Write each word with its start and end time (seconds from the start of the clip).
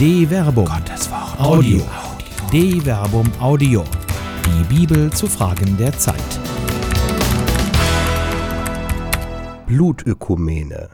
De 0.00 0.26
Verbum. 0.26 0.64
Gottes 0.64 1.10
Wort. 1.10 1.38
Audio. 1.38 1.82
De 2.50 2.80
Verbum 2.80 3.30
Audio. 3.38 3.84
Die 4.46 4.64
Bibel 4.74 5.12
zu 5.12 5.26
Fragen 5.26 5.76
der 5.76 5.92
Zeit. 5.92 6.16
Blutökumene. 9.66 10.88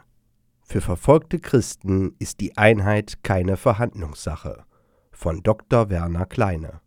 Für 0.61 0.81
verfolgte 0.81 1.39
Christen 1.39 2.17
ist 2.19 2.41
die 2.41 2.57
Einheit 2.57 3.23
keine 3.23 3.57
Verhandlungssache. 3.57 4.65
Von 5.13 5.45
Dr. 5.45 5.89
Werner 5.89 6.27
Kleine. 6.27 6.81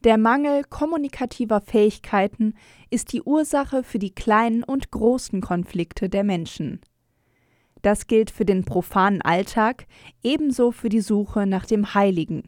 Der 0.00 0.18
Mangel 0.18 0.64
kommunikativer 0.64 1.62
Fähigkeiten 1.62 2.56
ist 2.90 3.14
die 3.14 3.22
Ursache 3.22 3.84
für 3.84 3.98
die 3.98 4.14
kleinen 4.14 4.64
und 4.64 4.90
großen 4.90 5.40
Konflikte 5.40 6.10
der 6.10 6.24
Menschen. 6.24 6.82
Das 7.84 8.06
gilt 8.06 8.30
für 8.30 8.46
den 8.46 8.64
profanen 8.64 9.20
Alltag, 9.20 9.86
ebenso 10.22 10.72
für 10.72 10.88
die 10.88 11.02
Suche 11.02 11.46
nach 11.46 11.66
dem 11.66 11.92
Heiligen. 11.92 12.44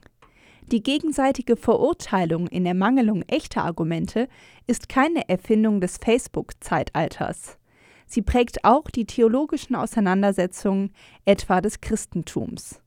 Die 0.72 0.82
gegenseitige 0.82 1.58
Verurteilung 1.58 2.46
in 2.46 2.64
Ermangelung 2.64 3.20
echter 3.26 3.62
Argumente 3.62 4.28
ist 4.66 4.88
keine 4.88 5.28
Erfindung 5.28 5.82
des 5.82 5.98
Facebook-Zeitalters. 5.98 7.58
Sie 8.06 8.22
prägt 8.22 8.64
auch 8.64 8.84
die 8.84 9.04
theologischen 9.04 9.76
Auseinandersetzungen 9.76 10.94
etwa 11.26 11.60
des 11.60 11.82
Christentums. 11.82 12.80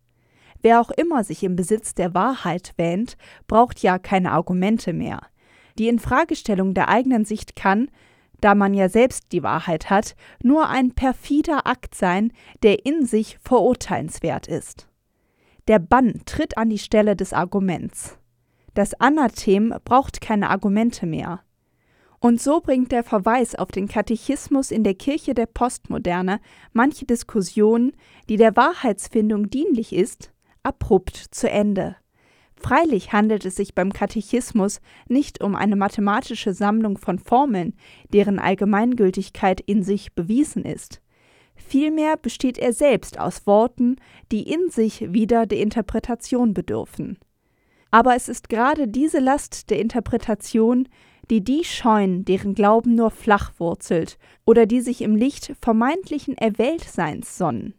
Wer 0.64 0.82
auch 0.82 0.90
immer 0.90 1.24
sich 1.24 1.44
im 1.44 1.56
Besitz 1.56 1.94
der 1.94 2.16
Wahrheit 2.16 2.74
wähnt, 2.78 3.16
braucht 3.46 3.84
ja 3.84 4.00
keine 4.00 4.32
Argumente 4.32 4.92
mehr. 4.92 5.22
Die 5.78 5.88
Infragestellung 5.88 6.74
der 6.74 6.90
eigenen 6.90 7.26
Sicht 7.26 7.56
kann, 7.56 7.92
da 8.42 8.56
man 8.56 8.74
ja 8.74 8.90
selbst 8.90 9.32
die 9.32 9.44
Wahrheit 9.44 9.90
hat, 9.90 10.16
nur 10.44 10.70
ein 10.70 10.92
perfider 10.92 11.68
Akt 11.68 11.96
sein, 11.96 12.32
der 12.64 12.86
in 12.86 13.06
sich 13.06 13.38
verurteilenswert 13.42 14.48
ist. 14.48 14.88
Der 15.68 15.80
Bann 15.80 16.22
tritt 16.26 16.58
an 16.58 16.70
die 16.70 16.80
Stelle 16.80 17.16
des 17.16 17.34
Arguments. 17.34 18.18
Das 18.74 18.94
Anathem 19.00 19.74
braucht 19.84 20.22
keine 20.22 20.50
Argumente 20.50 21.06
mehr. 21.06 21.42
Und 22.20 22.42
so 22.42 22.60
bringt 22.60 22.92
der 22.92 23.04
Verweis 23.04 23.56
auf 23.56 23.72
den 23.72 23.88
Katechismus 23.88 24.72
in 24.72 24.84
der 24.84 24.94
Kirche 24.94 25.34
der 25.34 25.46
Postmoderne 25.46 26.42
manche 26.74 27.06
Diskussion, 27.06 27.94
die 28.28 28.36
der 28.36 28.56
Wahrheitsfindung 28.56 29.50
dienlich 29.50 29.94
ist, 29.94 30.32
abrupt 30.64 31.16
zu 31.16 31.50
Ende. 31.50 31.96
Freilich 32.60 33.14
handelt 33.14 33.46
es 33.46 33.56
sich 33.56 33.74
beim 33.74 33.94
Katechismus 33.94 34.82
nicht 35.08 35.42
um 35.42 35.56
eine 35.56 35.76
mathematische 35.76 36.54
Sammlung 36.54 36.98
von 36.98 37.18
Formeln, 37.18 37.74
deren 38.14 38.38
Allgemeingültigkeit 38.38 39.62
in 39.62 39.82
sich 39.82 40.14
bewiesen 40.14 40.66
ist. 40.66 41.02
Vielmehr 41.56 42.18
besteht 42.18 42.58
er 42.58 42.74
selbst 42.74 43.20
aus 43.20 43.48
Worten, 43.48 43.96
die 44.32 44.44
in 44.44 44.70
sich 44.70 45.14
wieder 45.14 45.46
der 45.46 45.60
Interpretation 45.60 46.54
bedürfen. 46.54 47.18
Aber 47.92 48.16
es 48.16 48.30
ist 48.30 48.50
gerade 48.50 48.88
diese 48.88 49.20
Last 49.20 49.70
der 49.70 49.80
Interpretation, 49.80 50.88
die 51.30 51.44
die 51.44 51.64
scheuen, 51.64 52.26
deren 52.26 52.56
Glauben 52.56 52.96
nur 52.96 53.12
flach 53.12 53.54
wurzelt 53.58 54.18
oder 54.46 54.66
die 54.66 54.82
sich 54.82 55.02
im 55.02 55.16
Licht 55.16 55.54
vermeintlichen 55.62 56.38
Erwähltseins 56.38 57.38
sonnen. 57.38 57.74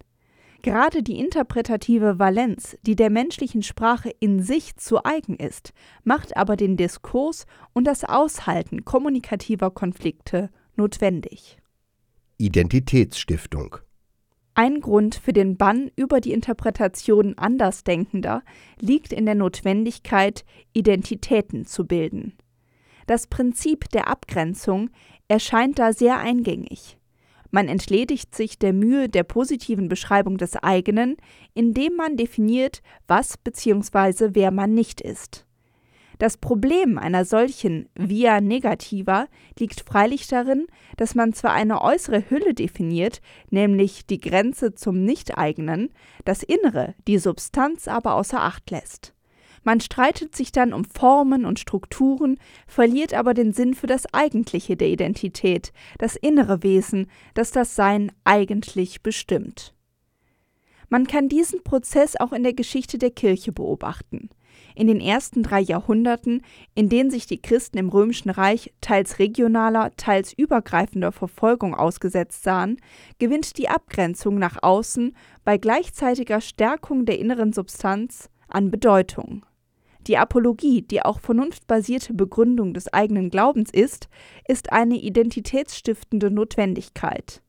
Gerade 0.63 1.03
die 1.03 1.19
interpretative 1.19 2.19
Valenz, 2.19 2.77
die 2.83 2.97
der 2.97 3.11
menschlichen 3.11 3.63
Sprache 3.63 4.11
in 4.21 4.43
sich 4.43 4.77
zu 4.77 5.05
eigen 5.05 5.37
ist, 5.37 5.73
macht 6.05 6.37
aber 6.37 6.57
den 6.57 6.77
Diskurs 6.77 7.47
und 7.73 7.85
das 7.85 8.05
Aushalten 8.05 8.85
kommunikativer 8.85 9.71
Konflikte 9.71 10.51
notwendig. 10.77 11.59
Identitätsstiftung 12.37 13.77
ein 14.55 14.81
Grund 14.81 15.15
für 15.15 15.33
den 15.33 15.57
Bann 15.57 15.91
über 15.97 16.21
die 16.21 16.33
Interpretation 16.33 17.39
Andersdenkender 17.39 18.43
liegt 18.79 19.11
in 19.11 19.25
der 19.25 19.35
Notwendigkeit, 19.35 20.45
Identitäten 20.75 21.65
zu 21.65 21.87
bilden. 21.87 22.37
Das 23.07 23.27
Prinzip 23.27 23.89
der 23.89 24.09
Abgrenzung 24.09 24.91
erscheint 25.29 25.79
da 25.79 25.95
sehr 25.95 26.19
eingängig. 26.19 26.99
Man 27.51 27.69
entledigt 27.69 28.35
sich 28.35 28.59
der 28.59 28.73
Mühe 28.73 29.09
der 29.09 29.25
positiven 29.25 29.89
Beschreibung 29.89 30.39
des 30.39 30.57
eigenen, 30.57 31.17
indem 31.55 31.97
man 31.97 32.17
definiert, 32.17 32.83
was 33.07 33.37
bzw. 33.37 34.31
wer 34.33 34.51
man 34.51 34.75
nicht 34.75 35.01
ist. 35.01 35.47
Das 36.21 36.37
Problem 36.37 36.99
einer 36.99 37.25
solchen 37.25 37.89
Via 37.95 38.43
Negativa 38.43 39.27
liegt 39.59 39.81
freilich 39.81 40.29
darin, 40.29 40.67
dass 40.99 41.15
man 41.15 41.33
zwar 41.33 41.53
eine 41.53 41.81
äußere 41.81 42.29
Hülle 42.29 42.53
definiert, 42.53 43.23
nämlich 43.49 44.07
die 44.07 44.21
Grenze 44.21 44.75
zum 44.75 45.03
Nicht-Eigenen, 45.03 45.89
das 46.27 46.43
Innere, 46.43 46.95
die 47.09 47.17
Substanz 47.17 47.89
aber 47.89 48.17
außer 48.17 48.43
Acht 48.43 48.71
lässt. 48.71 49.15
Man 49.63 49.81
streitet 49.81 50.35
sich 50.35 50.53
dann 50.53 50.73
um 50.73 50.85
Formen 50.85 51.45
und 51.45 51.59
Strukturen, 51.59 52.39
verliert 52.67 53.13
aber 53.15 53.35
den 53.35 53.53
Sinn 53.53 53.75
für 53.75 53.87
das 53.87 54.13
Eigentliche 54.15 54.77
der 54.77 54.89
Identität, 54.89 55.73
das 55.99 56.17
innere 56.17 56.63
Wesen, 56.63 57.09
das 57.35 57.51
das 57.51 57.77
Sein 57.77 58.11
eigentlich 58.25 59.03
bestimmt. 59.03 59.75
Man 60.89 61.07
kann 61.07 61.29
diesen 61.29 61.63
Prozess 61.63 62.17
auch 62.17 62.33
in 62.33 62.43
der 62.43 62.55
Geschichte 62.55 62.99
der 62.99 63.11
Kirche 63.11 63.53
beobachten. 63.53 64.31
In 64.75 64.87
den 64.87 65.01
ersten 65.01 65.43
drei 65.43 65.61
Jahrhunderten, 65.61 66.43
in 66.75 66.89
denen 66.89 67.11
sich 67.11 67.27
die 67.27 67.41
Christen 67.41 67.79
im 67.79 67.89
Römischen 67.89 68.31
Reich 68.31 68.73
teils 68.81 69.19
regionaler, 69.19 69.93
teils 69.97 70.33
übergreifender 70.33 71.13
Verfolgung 71.13 71.75
ausgesetzt 71.75 72.43
sahen, 72.43 72.79
gewinnt 73.19 73.59
die 73.59 73.69
Abgrenzung 73.69 74.39
nach 74.39 74.63
außen 74.63 75.15
bei 75.45 75.59
gleichzeitiger 75.59 76.41
Stärkung 76.41 77.05
der 77.05 77.19
inneren 77.19 77.53
Substanz 77.53 78.31
an 78.49 78.71
Bedeutung. 78.71 79.45
Die 80.07 80.17
Apologie, 80.17 80.83
die 80.83 81.03
auch 81.03 81.21
vernunftbasierte 81.21 82.15
Begründung 82.15 82.73
des 82.75 82.93
eigenen 82.93 83.31
Glaubens 83.31 83.71
ist, 83.71 84.09
ist 84.49 84.73
eine 84.73 84.97
identitätsstiftende 84.97 86.31
Notwendigkeit. 86.31 87.43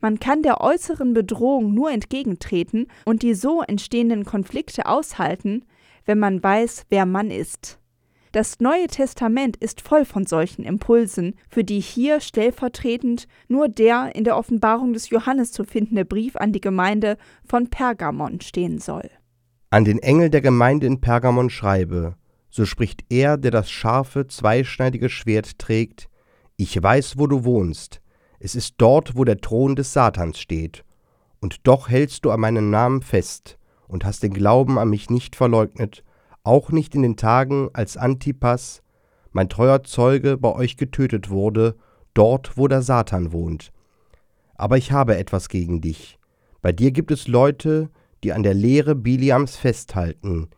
Man 0.00 0.20
kann 0.20 0.42
der 0.42 0.60
äußeren 0.60 1.14
Bedrohung 1.14 1.74
nur 1.74 1.90
entgegentreten 1.90 2.86
und 3.04 3.22
die 3.22 3.34
so 3.34 3.62
entstehenden 3.62 4.24
Konflikte 4.24 4.86
aushalten, 4.86 5.64
wenn 6.04 6.18
man 6.18 6.42
weiß, 6.42 6.84
wer 6.90 7.06
man 7.06 7.30
ist. 7.30 7.78
Das 8.32 8.60
Neue 8.60 8.86
Testament 8.86 9.56
ist 9.56 9.80
voll 9.80 10.04
von 10.04 10.26
solchen 10.26 10.62
Impulsen, 10.62 11.36
für 11.48 11.64
die 11.64 11.80
hier 11.80 12.20
stellvertretend 12.20 13.26
nur 13.48 13.68
der 13.68 14.14
in 14.14 14.24
der 14.24 14.36
Offenbarung 14.36 14.92
des 14.92 15.08
Johannes 15.08 15.52
zu 15.52 15.64
findende 15.64 16.04
Brief 16.04 16.36
an 16.36 16.52
die 16.52 16.60
Gemeinde 16.60 17.16
von 17.44 17.70
Pergamon 17.70 18.40
stehen 18.42 18.78
soll. 18.78 19.08
An 19.68 19.84
den 19.84 19.98
Engel 19.98 20.30
der 20.30 20.42
Gemeinde 20.42 20.86
in 20.86 21.00
Pergamon 21.00 21.50
schreibe, 21.50 22.14
so 22.50 22.64
spricht 22.64 23.04
er, 23.08 23.36
der 23.36 23.50
das 23.50 23.68
scharfe, 23.68 24.28
zweischneidige 24.28 25.08
Schwert 25.08 25.58
trägt, 25.58 26.08
ich 26.56 26.80
weiß, 26.80 27.18
wo 27.18 27.26
du 27.26 27.44
wohnst, 27.44 28.00
es 28.38 28.54
ist 28.54 28.76
dort, 28.78 29.16
wo 29.16 29.24
der 29.24 29.40
Thron 29.40 29.74
des 29.74 29.92
Satans 29.92 30.38
steht, 30.38 30.84
und 31.40 31.66
doch 31.66 31.88
hältst 31.88 32.24
du 32.24 32.30
an 32.30 32.40
meinem 32.40 32.70
Namen 32.70 33.02
fest 33.02 33.58
und 33.88 34.04
hast 34.04 34.22
den 34.22 34.32
Glauben 34.32 34.78
an 34.78 34.88
mich 34.88 35.10
nicht 35.10 35.34
verleugnet, 35.34 36.04
auch 36.44 36.70
nicht 36.70 36.94
in 36.94 37.02
den 37.02 37.16
Tagen, 37.16 37.68
als 37.72 37.96
Antipas, 37.96 38.82
mein 39.32 39.48
treuer 39.48 39.82
Zeuge, 39.82 40.36
bei 40.38 40.54
euch 40.54 40.76
getötet 40.76 41.28
wurde, 41.28 41.76
dort, 42.14 42.56
wo 42.56 42.68
der 42.68 42.82
Satan 42.82 43.32
wohnt. 43.32 43.72
Aber 44.54 44.76
ich 44.78 44.92
habe 44.92 45.16
etwas 45.16 45.48
gegen 45.48 45.80
dich. 45.80 46.18
Bei 46.62 46.72
dir 46.72 46.92
gibt 46.92 47.10
es 47.10 47.26
Leute, 47.26 47.90
die 48.26 48.32
an 48.32 48.42
der 48.42 48.54
Lehre 48.54 48.96
Biliams 48.96 49.54
festhalten. 49.54 50.48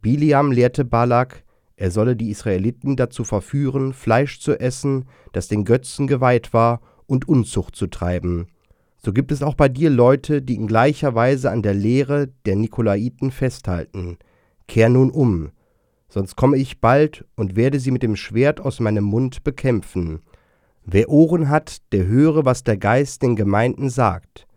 Biliam 0.00 0.50
lehrte 0.50 0.86
Balak, 0.86 1.44
er 1.76 1.90
solle 1.90 2.16
die 2.16 2.30
Israeliten 2.30 2.96
dazu 2.96 3.22
verführen, 3.22 3.92
Fleisch 3.92 4.40
zu 4.40 4.58
essen, 4.58 5.04
das 5.32 5.46
den 5.46 5.66
Götzen 5.66 6.06
geweiht 6.06 6.54
war, 6.54 6.80
und 7.06 7.28
Unzucht 7.28 7.76
zu 7.76 7.86
treiben. 7.86 8.46
So 8.96 9.12
gibt 9.12 9.30
es 9.30 9.42
auch 9.42 9.56
bei 9.56 9.68
dir 9.68 9.90
Leute, 9.90 10.40
die 10.40 10.54
in 10.54 10.66
gleicher 10.66 11.14
Weise 11.14 11.50
an 11.50 11.60
der 11.60 11.74
Lehre 11.74 12.30
der 12.46 12.56
Nikolaiten 12.56 13.30
festhalten. 13.30 14.16
Kehr 14.66 14.88
nun 14.88 15.10
um, 15.10 15.50
sonst 16.08 16.34
komme 16.34 16.56
ich 16.56 16.80
bald 16.80 17.26
und 17.36 17.56
werde 17.56 17.78
sie 17.78 17.90
mit 17.90 18.02
dem 18.02 18.16
Schwert 18.16 18.58
aus 18.58 18.80
meinem 18.80 19.04
Mund 19.04 19.44
bekämpfen. 19.44 20.20
Wer 20.86 21.10
Ohren 21.10 21.50
hat, 21.50 21.92
der 21.92 22.06
höre, 22.06 22.46
was 22.46 22.64
der 22.64 22.78
Geist 22.78 23.20
den 23.20 23.36
Gemeinden 23.36 23.90
sagt. 23.90 24.47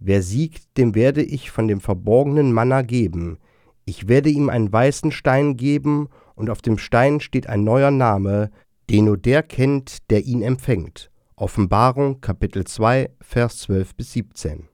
Wer 0.00 0.22
siegt, 0.22 0.78
dem 0.78 0.94
werde 0.94 1.22
ich 1.22 1.50
von 1.50 1.68
dem 1.68 1.80
verborgenen 1.80 2.52
Manna 2.52 2.80
geben. 2.80 3.38
Ich 3.84 4.08
werde 4.08 4.30
ihm 4.30 4.48
einen 4.48 4.72
weißen 4.72 5.12
Stein 5.12 5.56
geben, 5.56 6.08
und 6.34 6.48
auf 6.48 6.62
dem 6.62 6.78
Stein 6.78 7.20
steht 7.20 7.48
ein 7.48 7.64
neuer 7.64 7.90
Name, 7.90 8.50
den 8.88 9.04
nur 9.04 9.18
der 9.18 9.42
kennt, 9.42 10.10
der 10.10 10.24
ihn 10.24 10.40
empfängt. 10.40 11.10
Offenbarung 11.36 12.22
Kapitel 12.22 12.64
2, 12.64 13.10
Vers 13.20 13.58
12 13.58 13.94
bis 13.94 14.12
17. 14.12 14.68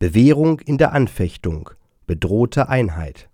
Bewährung 0.00 0.58
in 0.60 0.78
der 0.78 0.92
Anfechtung. 0.92 1.70
Bedrohte 2.06 2.68
Einheit. 2.68 3.30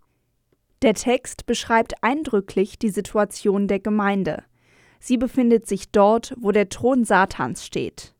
Der 0.83 0.93
Text 0.93 1.47
beschreibt 1.47 1.95
eindrücklich 2.03 2.79
die 2.79 2.91
Situation 2.91 3.69
der 3.69 3.81
Gemeinde. 3.81 4.45
Sie 5.01 5.17
befindet 5.17 5.67
sich 5.67 5.91
dort, 5.93 6.35
wo 6.39 6.53
der 6.53 6.69
Thron 6.69 7.05
Satans 7.05 7.65
steht. 7.65 8.16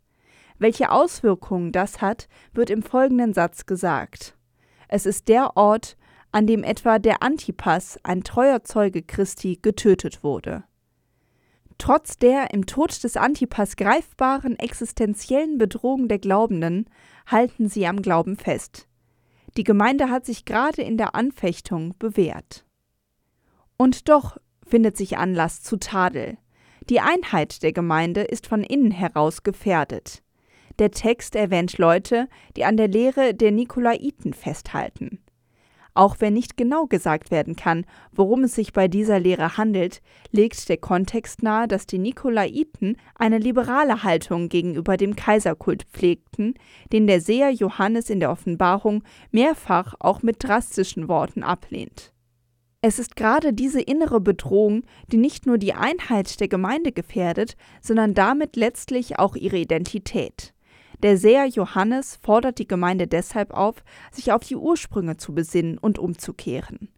Welche 0.59 0.91
Auswirkungen 0.91 1.73
das 1.73 2.01
hat, 2.01 2.29
wird 2.53 2.71
im 2.71 2.83
folgenden 2.83 3.35
Satz 3.35 3.67
gesagt. 3.67 4.37
Es 4.89 5.07
ist 5.07 5.29
der 5.29 5.57
Ort, 5.57 5.97
an 6.33 6.47
dem 6.47 6.65
etwa 6.65 6.99
der 6.99 7.23
Antipas, 7.23 7.99
ein 8.03 8.23
treuer 8.23 8.63
Zeuge 8.63 9.03
Christi, 9.03 9.59
getötet 9.61 10.23
wurde. 10.23 10.65
Trotz 11.79 12.17
der 12.17 12.55
im 12.55 12.67
Tod 12.67 13.03
des 13.05 13.17
Antipas 13.17 13.77
greifbaren 13.77 14.59
existenziellen 14.59 15.59
Bedrohung 15.59 16.09
der 16.09 16.19
Glaubenden 16.19 16.89
halten 17.27 17.69
sie 17.69 17.87
am 17.87 18.01
Glauben 18.01 18.37
fest. 18.37 18.89
Die 19.57 19.65
Gemeinde 19.65 20.11
hat 20.11 20.25
sich 20.25 20.45
gerade 20.45 20.83
in 20.83 20.97
der 20.97 21.15
Anfechtung 21.15 21.95
bewährt. 21.99 22.65
Und 23.77 24.09
doch 24.09 24.39
findet 24.67 24.97
sich 24.97 25.19
Anlass 25.19 25.63
zu 25.63 25.77
Tadel. 25.77 26.39
Die 26.89 27.01
Einheit 27.01 27.63
der 27.63 27.73
Gemeinde 27.73 28.23
ist 28.23 28.47
von 28.47 28.63
innen 28.63 28.91
heraus 28.91 29.43
gefährdet. 29.43 30.23
Der 30.79 30.91
Text 30.91 31.37
erwähnt 31.37 31.79
Leute, 31.79 32.29
die 32.57 32.65
an 32.65 32.77
der 32.77 32.89
Lehre 32.89 33.33
der 33.33 33.51
Nikolaiten 33.51 34.35
festhalten. 34.35 35.21
Auch 35.95 36.17
wenn 36.21 36.35
nicht 36.35 36.59
genau 36.59 36.85
gesagt 36.85 37.31
werden 37.31 37.57
kann, 37.57 37.87
worum 38.13 38.45
es 38.45 38.55
sich 38.55 38.75
bei 38.75 38.87
dieser 38.87 39.19
Lehre 39.19 39.57
handelt, 39.57 40.03
legt 40.31 40.69
der 40.69 40.77
Kontext 40.77 41.43
nahe, 41.43 41.67
dass 41.67 41.87
die 41.87 41.97
Nikolaiten 41.97 42.99
eine 43.15 43.39
liberale 43.39 44.03
Haltung 44.03 44.51
gegenüber 44.51 44.99
dem 44.99 45.17
Kaiserkult 45.17 45.85
pflegten, 45.85 46.53
den 46.93 47.07
der 47.07 47.23
Seher 47.23 47.51
Johannes 47.51 48.11
in 48.11 48.21
der 48.21 48.31
Offenbarung 48.31 49.03
mehrfach 49.31 49.95
auch 49.99 50.23
mit 50.23 50.45
drastischen 50.45 51.09
Worten 51.09 51.43
ablehnt. 51.43 52.13
Es 52.83 52.99
ist 52.99 53.17
gerade 53.17 53.55
diese 53.55 53.81
innere 53.81 54.21
Bedrohung, 54.21 54.83
die 55.11 55.17
nicht 55.17 55.47
nur 55.47 55.57
die 55.57 55.73
Einheit 55.73 56.39
der 56.41 56.49
Gemeinde 56.49 56.93
gefährdet, 56.93 57.57
sondern 57.81 58.13
damit 58.13 58.55
letztlich 58.55 59.19
auch 59.19 59.35
ihre 59.35 59.57
Identität. 59.57 60.53
Der 61.03 61.19
Seher 61.19 61.47
Johannes 61.47 62.19
fordert 62.23 62.59
die 62.59 62.69
Gemeinde 62.69 63.07
deshalb 63.07 63.53
auf, 63.53 63.85
sich 64.11 64.33
auf 64.33 64.45
die 64.45 64.57
Ursprünge 64.57 65.17
zu 65.17 65.35
besinnen 65.35 65.79
und 65.79 65.99
umzukehren. 65.99 66.89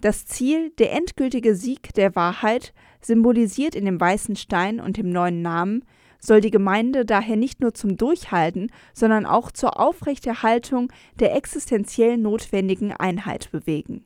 Das 0.00 0.26
Ziel, 0.26 0.70
der 0.78 0.92
endgültige 0.92 1.56
Sieg 1.56 1.92
der 1.94 2.14
Wahrheit, 2.14 2.72
symbolisiert 3.00 3.74
in 3.74 3.84
dem 3.84 4.00
weißen 4.00 4.36
Stein 4.36 4.80
und 4.80 4.96
dem 4.96 5.10
neuen 5.10 5.42
Namen, 5.42 5.84
soll 6.20 6.40
die 6.40 6.50
Gemeinde 6.50 7.04
daher 7.04 7.36
nicht 7.36 7.60
nur 7.60 7.74
zum 7.74 7.96
Durchhalten, 7.96 8.70
sondern 8.92 9.26
auch 9.26 9.50
zur 9.50 9.80
Aufrechterhaltung 9.80 10.92
der 11.18 11.34
existenziell 11.34 12.16
notwendigen 12.16 12.92
Einheit 12.92 13.50
bewegen. 13.50 14.04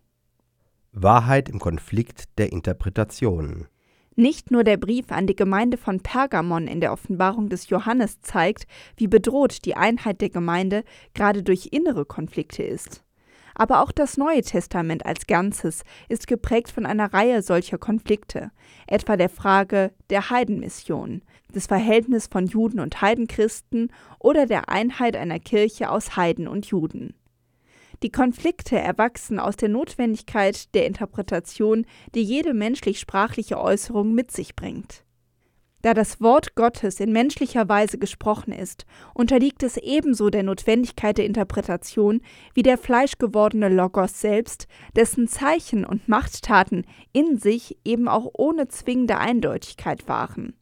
Wahrheit 0.93 1.49
im 1.49 1.59
Konflikt 1.59 2.39
der 2.39 2.53
Interpretationen. 2.53 3.67
Nicht 4.15 4.51
nur 4.51 4.63
der 4.63 4.77
Brief 4.77 5.11
an 5.11 5.27
die 5.27 5.37
Gemeinde 5.37 5.79
von 5.79 6.01
Pergamon 6.01 6.67
in 6.67 6.81
der 6.81 6.93
Offenbarung 6.93 7.49
des 7.49 7.71
Johannes 7.71 8.21
zeigt, 8.21 8.67
wie 8.97 9.07
bedroht 9.07 9.65
die 9.65 9.75
Einheit 9.75 10.21
der 10.21 10.29
Gemeinde 10.29 10.85
gerade 11.15 11.43
durch 11.43 11.69
innere 11.73 12.05
Konflikte 12.05 12.63
ist. 12.63 13.03
Aber 13.55 13.83
auch 13.83 13.93
das 13.93 14.17
Neue 14.17 14.43
Testament 14.43 15.05
als 15.07 15.27
Ganzes 15.27 15.83
ist 16.09 16.27
geprägt 16.27 16.71
von 16.71 16.87
einer 16.87 17.13
Reihe 17.13 17.43
solcher 17.43 17.79
Konflikte, 17.79 18.51
etwa 18.87 19.17
der 19.17 19.29
Frage 19.29 19.93
der 20.11 20.31
Heidenmission, 20.31 21.23
des 21.55 21.67
Verhältnisses 21.67 22.29
von 22.29 22.47
Juden 22.47 22.81
und 22.81 23.01
Heidenchristen 23.01 23.93
oder 24.19 24.47
der 24.47 24.69
Einheit 24.69 25.17
einer 25.17 25.39
Kirche 25.39 25.91
aus 25.91 26.17
Heiden 26.17 26.49
und 26.49 26.67
Juden. 26.67 27.15
Die 28.03 28.11
Konflikte 28.11 28.77
erwachsen 28.77 29.39
aus 29.39 29.57
der 29.57 29.69
Notwendigkeit 29.69 30.75
der 30.75 30.87
Interpretation, 30.87 31.87
die 32.17 32.23
jede 32.23 32.53
menschlich-sprachliche 32.53 33.61
Äußerung 33.61 34.13
mit 34.13 34.33
sich 34.33 34.57
bringt. 34.57 35.05
Da 35.83 35.95
das 35.95 36.21
Wort 36.21 36.55
Gottes 36.55 37.01
in 37.01 37.13
menschlicher 37.13 37.69
Weise 37.69 37.99
gesprochen 37.99 38.53
ist, 38.53 38.87
unterliegt 39.15 39.63
es 39.63 39.77
ebenso 39.77 40.31
der 40.31 40.45
Notwendigkeit 40.45 41.19
der 41.19 41.27
Interpretation 41.27 42.21
wie 42.55 42.63
der 42.63 42.79
fleischgewordene 42.79 43.69
Logos 43.69 44.21
selbst, 44.21 44.67
dessen 44.97 45.27
Zeichen 45.27 45.85
und 45.85 46.09
Machttaten 46.09 46.85
in 47.13 47.39
sich 47.39 47.79
eben 47.85 48.09
auch 48.09 48.31
ohne 48.35 48.69
zwingende 48.69 49.19
Eindeutigkeit 49.19 50.09
waren. 50.09 50.55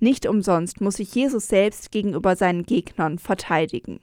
Nicht 0.00 0.26
umsonst 0.26 0.80
muss 0.80 0.96
sich 0.96 1.14
Jesus 1.14 1.48
selbst 1.48 1.90
gegenüber 1.92 2.34
seinen 2.36 2.64
Gegnern 2.64 3.18
verteidigen. 3.18 4.00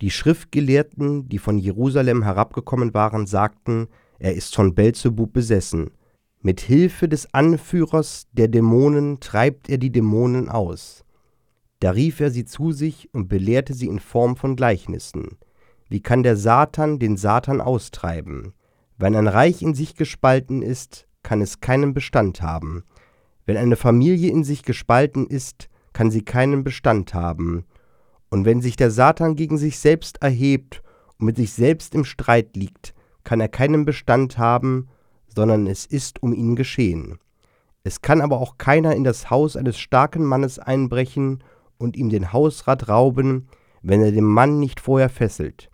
Die 0.00 0.10
Schriftgelehrten, 0.10 1.28
die 1.28 1.38
von 1.38 1.58
Jerusalem 1.58 2.22
herabgekommen 2.22 2.94
waren, 2.94 3.26
sagten, 3.26 3.88
er 4.18 4.34
ist 4.34 4.54
von 4.54 4.74
Belzebub 4.74 5.32
besessen. 5.32 5.90
Mit 6.40 6.60
Hilfe 6.60 7.08
des 7.08 7.32
Anführers 7.32 8.26
der 8.32 8.48
Dämonen 8.48 9.20
treibt 9.20 9.70
er 9.70 9.78
die 9.78 9.90
Dämonen 9.90 10.48
aus. 10.48 11.04
Da 11.80 11.90
rief 11.90 12.20
er 12.20 12.30
sie 12.30 12.44
zu 12.44 12.72
sich 12.72 13.12
und 13.12 13.28
belehrte 13.28 13.74
sie 13.74 13.86
in 13.86 13.98
Form 13.98 14.36
von 14.36 14.56
Gleichnissen. 14.56 15.38
Wie 15.88 16.00
kann 16.00 16.22
der 16.22 16.36
Satan 16.36 16.98
den 16.98 17.16
Satan 17.16 17.60
austreiben? 17.60 18.54
Wenn 18.96 19.16
ein 19.16 19.28
Reich 19.28 19.62
in 19.62 19.74
sich 19.74 19.94
gespalten 19.94 20.62
ist, 20.62 21.06
kann 21.22 21.40
es 21.40 21.60
keinen 21.60 21.94
Bestand 21.94 22.42
haben. 22.42 22.84
Wenn 23.46 23.56
eine 23.56 23.76
Familie 23.76 24.30
in 24.30 24.44
sich 24.44 24.62
gespalten 24.62 25.26
ist, 25.26 25.68
kann 25.92 26.10
sie 26.10 26.22
keinen 26.22 26.64
Bestand 26.64 27.14
haben. 27.14 27.64
Und 28.34 28.44
wenn 28.44 28.60
sich 28.60 28.74
der 28.74 28.90
Satan 28.90 29.36
gegen 29.36 29.58
sich 29.58 29.78
selbst 29.78 30.20
erhebt 30.20 30.82
und 31.20 31.26
mit 31.26 31.36
sich 31.36 31.52
selbst 31.52 31.94
im 31.94 32.04
Streit 32.04 32.56
liegt, 32.56 32.92
kann 33.22 33.38
er 33.38 33.46
keinen 33.46 33.84
Bestand 33.84 34.38
haben, 34.38 34.88
sondern 35.32 35.68
es 35.68 35.86
ist 35.86 36.20
um 36.20 36.32
ihn 36.32 36.56
geschehen. 36.56 37.20
Es 37.84 38.02
kann 38.02 38.20
aber 38.20 38.40
auch 38.40 38.58
keiner 38.58 38.96
in 38.96 39.04
das 39.04 39.30
Haus 39.30 39.56
eines 39.56 39.78
starken 39.78 40.24
Mannes 40.24 40.58
einbrechen 40.58 41.44
und 41.78 41.96
ihm 41.96 42.08
den 42.10 42.32
Hausrat 42.32 42.88
rauben, 42.88 43.46
wenn 43.82 44.02
er 44.02 44.10
den 44.10 44.24
Mann 44.24 44.58
nicht 44.58 44.80
vorher 44.80 45.10
fesselt. 45.10 45.70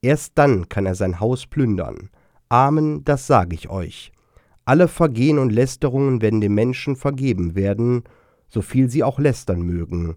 Erst 0.00 0.32
dann 0.36 0.66
kann 0.70 0.86
er 0.86 0.94
sein 0.94 1.20
Haus 1.20 1.46
plündern. 1.46 2.08
Amen, 2.48 3.04
das 3.04 3.26
sage 3.26 3.54
ich 3.54 3.68
euch. 3.68 4.12
Alle 4.64 4.88
Vergehen 4.88 5.38
und 5.38 5.52
Lästerungen 5.52 6.22
werden 6.22 6.40
dem 6.40 6.54
Menschen 6.54 6.96
vergeben 6.96 7.54
werden, 7.54 8.04
so 8.48 8.62
viel 8.62 8.88
sie 8.88 9.04
auch 9.04 9.18
lästern 9.18 9.60
mögen. 9.60 10.16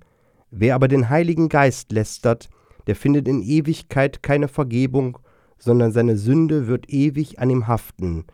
Wer 0.52 0.76
aber 0.76 0.90
den 0.90 1.10
Heiligen 1.10 1.48
Geist 1.48 1.92
lästert, 1.94 2.50
der 2.86 2.96
findet 2.96 3.28
in 3.28 3.42
Ewigkeit 3.42 4.22
keine 4.22 4.50
Vergebung, 4.50 5.18
sondern 5.58 5.94
seine 5.94 6.18
Sünde 6.18 6.68
wird 6.68 6.90
ewig 6.90 7.40
an 7.40 7.50
ihm 7.50 7.68
haften. 7.68 8.26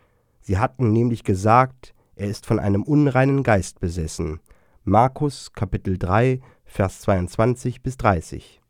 Sie 0.41 0.57
hatten 0.57 0.91
nämlich 0.91 1.23
gesagt, 1.23 1.93
er 2.15 2.27
ist 2.27 2.47
von 2.47 2.59
einem 2.59 2.81
unreinen 2.81 3.43
Geist 3.43 3.79
besessen. 3.79 4.39
Markus 4.83 5.53
Kapitel 5.53 5.97
3, 5.97 6.41
Vers 6.65 7.01
22 7.01 7.83
bis 7.83 7.97
30. 7.97 8.61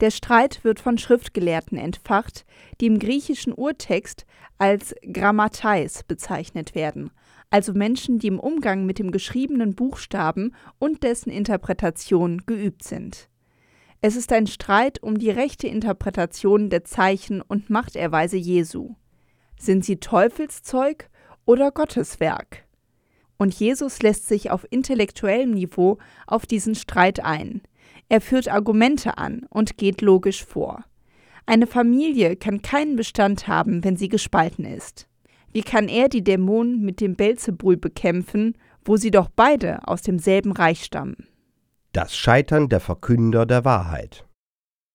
Der 0.00 0.10
Streit 0.10 0.64
wird 0.64 0.80
von 0.80 0.98
Schriftgelehrten 0.98 1.78
entfacht, 1.78 2.46
die 2.80 2.86
im 2.86 2.98
griechischen 2.98 3.52
Urtext 3.52 4.24
als 4.58 4.94
Grammateis 5.12 6.02
bezeichnet 6.02 6.74
werden, 6.74 7.10
also 7.50 7.72
Menschen, 7.72 8.18
die 8.18 8.28
im 8.28 8.40
Umgang 8.40 8.86
mit 8.86 8.98
dem 8.98 9.10
geschriebenen 9.10 9.74
Buchstaben 9.74 10.54
und 10.78 11.02
dessen 11.02 11.30
Interpretation 11.30 12.42
geübt 12.46 12.84
sind. 12.84 13.28
Es 14.00 14.16
ist 14.16 14.32
ein 14.32 14.46
Streit 14.46 15.02
um 15.02 15.18
die 15.18 15.30
rechte 15.30 15.66
Interpretation 15.66 16.70
der 16.70 16.84
Zeichen 16.84 17.42
und 17.42 17.68
Machterweise 17.68 18.38
Jesu. 18.38 18.94
Sind 19.58 19.84
sie 19.84 19.96
Teufelszeug 19.96 21.10
oder 21.44 21.70
Gotteswerk? 21.70 22.64
Und 23.36 23.52
Jesus 23.54 24.00
lässt 24.00 24.26
sich 24.26 24.50
auf 24.50 24.66
intellektuellem 24.70 25.50
Niveau 25.50 25.98
auf 26.26 26.46
diesen 26.46 26.74
Streit 26.74 27.24
ein. 27.24 27.62
Er 28.08 28.20
führt 28.20 28.48
Argumente 28.48 29.18
an 29.18 29.46
und 29.50 29.76
geht 29.76 30.00
logisch 30.00 30.44
vor. 30.44 30.84
Eine 31.46 31.66
Familie 31.66 32.36
kann 32.36 32.62
keinen 32.62 32.96
Bestand 32.96 33.48
haben, 33.48 33.82
wenn 33.84 33.96
sie 33.96 34.08
gespalten 34.08 34.64
ist. 34.64 35.09
Wie 35.52 35.62
kann 35.62 35.88
er 35.88 36.08
die 36.08 36.22
Dämonen 36.22 36.80
mit 36.80 37.00
dem 37.00 37.16
Belzebul 37.16 37.76
bekämpfen, 37.76 38.56
wo 38.84 38.96
sie 38.96 39.10
doch 39.10 39.28
beide 39.34 39.86
aus 39.86 40.02
demselben 40.02 40.52
Reich 40.52 40.84
stammen? 40.84 41.26
Das 41.92 42.16
Scheitern 42.16 42.68
der 42.68 42.80
Verkünder 42.80 43.46
der 43.46 43.64
Wahrheit. 43.64 44.26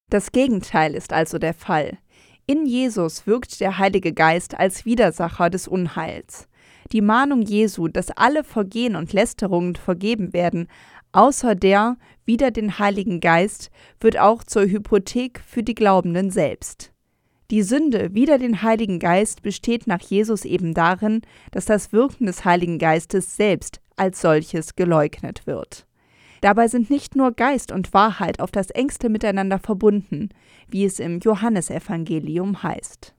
Das 0.09 0.31
Gegenteil 0.31 0.95
ist 0.95 1.12
also 1.12 1.39
der 1.39 1.53
Fall. 1.53 1.97
In 2.47 2.65
Jesus 2.65 3.27
wirkt 3.27 3.59
der 3.59 3.79
Heilige 3.79 4.13
Geist 4.13 4.57
als 4.57 4.85
Widersacher 4.85 5.50
des 5.50 5.67
Unheils. 5.67 6.47
Die 6.91 7.01
Mahnung 7.01 7.41
Jesu, 7.41 7.88
dass 7.88 8.12
alle 8.12 8.43
Vergehen 8.43 8.95
und 8.95 9.12
Lästerungen 9.12 9.75
vergeben 9.75 10.31
werden, 10.31 10.67
außer 11.12 11.55
der 11.55 11.97
wider 12.24 12.51
den 12.51 12.77
Heiligen 12.79 13.19
Geist, 13.19 13.71
wird 14.00 14.19
auch 14.19 14.43
zur 14.43 14.63
Hypothek 14.63 15.41
für 15.45 15.63
die 15.63 15.75
Glaubenden 15.75 16.29
selbst. 16.29 16.93
Die 17.51 17.61
Sünde 17.61 18.13
wider 18.13 18.39
den 18.39 18.63
Heiligen 18.63 18.97
Geist 18.97 19.43
besteht 19.43 19.85
nach 19.85 20.01
Jesus 20.01 20.45
eben 20.45 20.73
darin, 20.73 21.21
dass 21.51 21.65
das 21.65 21.93
Wirken 21.93 22.25
des 22.25 22.43
Heiligen 22.43 22.79
Geistes 22.79 23.35
selbst 23.35 23.81
als 23.95 24.19
solches 24.19 24.75
geleugnet 24.75 25.45
wird. 25.45 25.85
Dabei 26.41 26.67
sind 26.67 26.89
nicht 26.89 27.15
nur 27.15 27.31
Geist 27.31 27.71
und 27.71 27.93
Wahrheit 27.93 28.39
auf 28.39 28.51
das 28.51 28.69
engste 28.71 29.09
miteinander 29.09 29.59
verbunden, 29.59 30.29
wie 30.67 30.85
es 30.85 30.99
im 30.99 31.19
Johannesevangelium 31.19 32.63
heißt. 32.63 33.15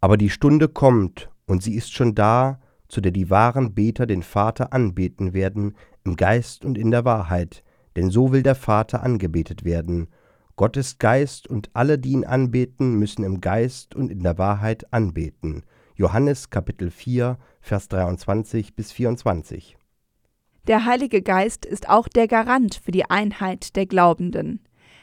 Aber 0.00 0.16
die 0.16 0.30
Stunde 0.30 0.68
kommt, 0.68 1.30
und 1.46 1.62
sie 1.62 1.74
ist 1.74 1.92
schon 1.92 2.14
da, 2.14 2.58
zu 2.88 3.00
der 3.00 3.12
die 3.12 3.30
wahren 3.30 3.74
Beter 3.74 4.06
den 4.06 4.22
Vater 4.22 4.72
anbeten 4.72 5.34
werden, 5.34 5.76
im 6.04 6.16
Geist 6.16 6.64
und 6.64 6.76
in 6.76 6.90
der 6.90 7.04
Wahrheit, 7.04 7.62
denn 7.96 8.10
so 8.10 8.32
will 8.32 8.42
der 8.42 8.54
Vater 8.54 9.02
angebetet 9.02 9.64
werden. 9.64 10.08
Gott 10.56 10.76
ist 10.76 10.98
Geist 10.98 11.48
und 11.48 11.70
alle, 11.72 11.98
die 11.98 12.12
ihn 12.12 12.24
anbeten, 12.24 12.94
müssen 12.98 13.24
im 13.24 13.40
Geist 13.40 13.94
und 13.94 14.10
in 14.10 14.22
der 14.22 14.38
Wahrheit 14.38 14.92
anbeten. 14.92 15.64
Johannes 15.96 16.50
Kapitel 16.50 16.90
4, 16.90 17.38
Vers 17.60 17.88
23 17.88 18.74
bis 18.74 18.92
24. 18.92 19.76
Der 20.66 20.84
Heilige 20.84 21.22
Geist 21.22 21.66
ist 21.66 21.88
auch 21.88 22.08
der 22.08 22.28
Garant 22.28 22.74
für 22.74 22.92
die 22.92 23.08
Einheit 23.10 23.76
der 23.76 23.86
Glaubenden. 23.86 24.60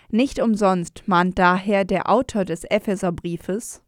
Nicht 0.10 0.40
umsonst 0.40 1.04
mahnt 1.08 1.38
daher 1.38 1.86
der 1.86 2.10
Autor 2.10 2.46
des 2.46 2.64
Epheserbriefes 2.64 3.82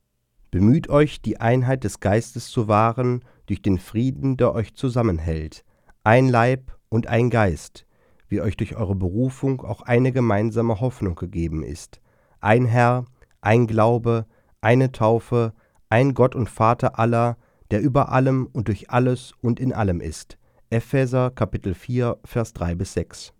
Bemüht 0.51 0.89
euch, 0.89 1.21
die 1.21 1.39
Einheit 1.39 1.85
des 1.85 2.01
Geistes 2.01 2.49
zu 2.49 2.67
wahren 2.67 3.23
durch 3.45 3.61
den 3.61 3.79
Frieden, 3.79 4.35
der 4.35 4.53
euch 4.53 4.75
zusammenhält. 4.75 5.63
Ein 6.03 6.27
Leib 6.27 6.77
und 6.89 7.07
ein 7.07 7.29
Geist, 7.29 7.85
wie 8.31 8.41
euch 8.41 8.57
durch 8.57 8.77
eure 8.77 8.95
Berufung 8.95 9.61
auch 9.61 9.81
eine 9.81 10.11
gemeinsame 10.11 10.79
Hoffnung 10.79 11.15
gegeben 11.15 11.63
ist. 11.63 12.01
Ein 12.39 12.65
Herr, 12.65 13.05
ein 13.41 13.67
Glaube, 13.67 14.25
eine 14.61 14.91
Taufe, 14.91 15.53
ein 15.89 16.13
Gott 16.13 16.33
und 16.33 16.49
Vater 16.49 16.97
aller, 16.97 17.37
der 17.71 17.81
über 17.81 18.11
allem 18.11 18.47
und 18.51 18.69
durch 18.69 18.89
alles 18.89 19.33
und 19.41 19.59
in 19.59 19.73
allem 19.73 19.99
ist. 19.99 20.37
Epheser 20.69 21.29
Kapitel 21.31 21.73
4, 21.73 22.19
Vers 22.23 22.53
3 22.53 22.75
bis 22.75 22.93
6. 22.93 23.33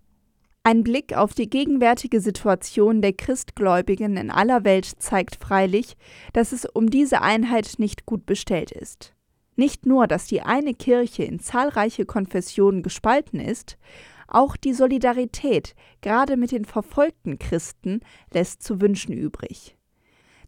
Ein 0.64 0.84
Blick 0.84 1.16
auf 1.16 1.34
die 1.34 1.50
gegenwärtige 1.50 2.20
Situation 2.20 3.02
der 3.02 3.14
Christgläubigen 3.14 4.18
in 4.18 4.30
aller 4.30 4.64
Welt 4.64 4.86
zeigt 5.00 5.38
freilich, 5.38 5.96
dass 6.34 6.52
es 6.52 6.66
um 6.66 6.90
diese 6.90 7.22
Einheit 7.22 7.76
nicht 7.78 8.06
gut 8.06 8.26
bestellt 8.26 8.72
ist. 8.72 9.16
Nicht 9.56 9.86
nur, 9.86 10.08
dass 10.08 10.28
die 10.28 10.42
eine 10.42 10.74
Kirche 10.74 11.24
in 11.24 11.40
zahlreiche 11.40 12.06
Konfessionen 12.06 12.84
gespalten 12.84 13.40
ist, 13.40 13.78
auch 14.32 14.58
die 14.58 14.74
Solidarität, 14.74 15.76
gerade 16.02 16.38
mit 16.38 16.52
den 16.52 16.66
verfolgten 16.66 17.40
Christen, 17.40 18.02
lässt 18.34 18.64
zu 18.64 18.82
wünschen 18.82 19.14
übrig. 19.14 19.76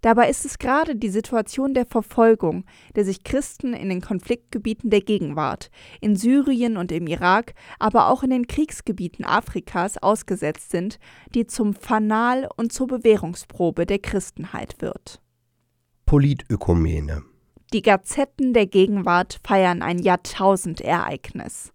Dabei 0.04 0.30
ist 0.30 0.44
es 0.44 0.60
gerade 0.60 0.98
die 0.98 1.10
Situation 1.10 1.74
der 1.74 1.86
Verfolgung, 1.86 2.66
der 2.94 3.06
sich 3.06 3.24
Christen 3.24 3.74
in 3.74 3.88
den 3.88 4.02
Konfliktgebieten 4.02 4.90
der 4.90 5.00
Gegenwart, 5.00 5.72
in 6.02 6.18
Syrien 6.18 6.76
und 6.76 6.92
im 6.92 7.08
Irak, 7.08 7.54
aber 7.80 8.10
auch 8.10 8.22
in 8.22 8.30
den 8.30 8.46
Kriegsgebieten 8.46 9.24
Afrikas 9.24 9.98
ausgesetzt 9.98 10.72
sind, 10.72 11.00
die 11.34 11.48
zum 11.48 11.74
Fanal 11.74 12.50
und 12.58 12.74
zur 12.74 12.88
Bewährungsprobe 12.88 13.86
der 13.86 14.00
Christenheit 14.00 14.82
wird. 14.82 15.22
Politökumene 16.06 17.24
Die 17.72 17.82
Gazetten 17.82 18.52
der 18.52 18.66
Gegenwart 18.66 19.40
feiern 19.42 19.82
ein 19.82 20.00
Jahrtausendereignis. 20.00 21.73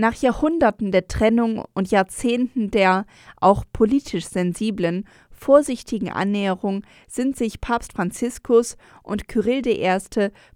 Nach 0.00 0.14
Jahrhunderten 0.14 0.92
der 0.92 1.08
Trennung 1.08 1.64
und 1.74 1.90
Jahrzehnten 1.90 2.70
der 2.70 3.04
auch 3.40 3.64
politisch 3.72 4.26
sensiblen 4.26 5.08
vorsichtigen 5.32 6.08
Annäherung 6.08 6.84
sind 7.08 7.36
sich 7.36 7.60
Papst 7.60 7.94
Franziskus 7.94 8.76
und 9.02 9.26
Kyrill 9.26 9.66
I., 9.66 9.98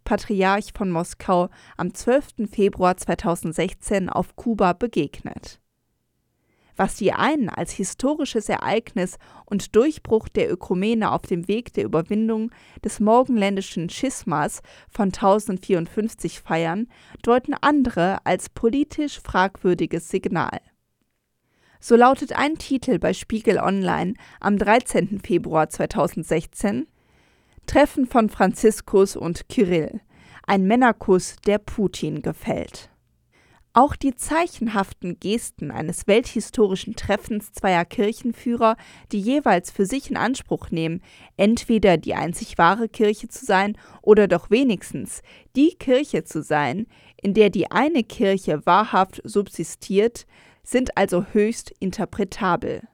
Patriarch 0.04 0.72
von 0.72 0.92
Moskau, 0.92 1.48
am 1.76 1.92
12. 1.92 2.48
Februar 2.52 2.96
2016 2.96 4.08
auf 4.08 4.36
Kuba 4.36 4.74
begegnet. 4.74 5.61
Was 6.76 6.96
die 6.96 7.12
einen 7.12 7.48
als 7.48 7.72
historisches 7.72 8.48
Ereignis 8.48 9.18
und 9.44 9.76
Durchbruch 9.76 10.28
der 10.28 10.50
Ökumene 10.50 11.12
auf 11.12 11.22
dem 11.22 11.48
Weg 11.48 11.72
der 11.74 11.84
Überwindung 11.84 12.50
des 12.84 12.98
morgenländischen 12.98 13.90
Schismas 13.90 14.62
von 14.88 15.08
1054 15.08 16.40
feiern, 16.40 16.88
deuten 17.22 17.54
andere 17.54 18.24
als 18.24 18.48
politisch 18.48 19.20
fragwürdiges 19.20 20.08
Signal. 20.08 20.60
So 21.78 21.96
lautet 21.96 22.32
ein 22.32 22.58
Titel 22.58 22.98
bei 22.98 23.12
Spiegel 23.12 23.58
Online 23.58 24.14
am 24.40 24.56
13. 24.56 25.20
Februar 25.20 25.68
2016 25.68 26.86
Treffen 27.66 28.06
von 28.06 28.28
Franziskus 28.28 29.16
und 29.16 29.48
Kyrill. 29.48 30.00
Ein 30.46 30.64
Männerkuss, 30.64 31.36
der 31.46 31.58
Putin 31.58 32.22
gefällt. 32.22 32.91
Auch 33.74 33.96
die 33.96 34.14
zeichenhaften 34.14 35.18
Gesten 35.18 35.70
eines 35.70 36.06
welthistorischen 36.06 36.94
Treffens 36.94 37.52
zweier 37.52 37.86
Kirchenführer, 37.86 38.76
die 39.12 39.20
jeweils 39.20 39.70
für 39.70 39.86
sich 39.86 40.10
in 40.10 40.18
Anspruch 40.18 40.70
nehmen, 40.70 41.00
entweder 41.38 41.96
die 41.96 42.14
einzig 42.14 42.58
wahre 42.58 42.90
Kirche 42.90 43.28
zu 43.28 43.46
sein 43.46 43.78
oder 44.02 44.28
doch 44.28 44.50
wenigstens 44.50 45.22
die 45.56 45.70
Kirche 45.70 46.24
zu 46.24 46.42
sein, 46.42 46.86
in 47.22 47.32
der 47.32 47.48
die 47.48 47.70
eine 47.70 48.04
Kirche 48.04 48.60
wahrhaft 48.66 49.22
subsistiert, 49.24 50.26
sind 50.62 50.98
also 50.98 51.24
höchst 51.32 51.72
interpretabel. 51.80 52.86